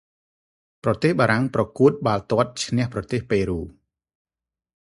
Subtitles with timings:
[0.83, 3.59] ប្រទេសបារាំងប្រកួតបាលទាត់ ឈ្នះប្រទេសប៉េរូ។